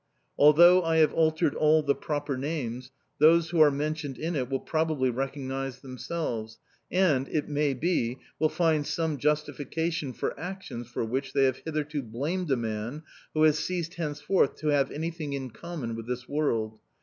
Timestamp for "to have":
14.55-14.89